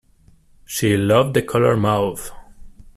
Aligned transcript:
She 0.65 0.97
loved 0.97 1.35
the 1.35 1.43
color 1.43 1.77
mauve. 1.77 2.31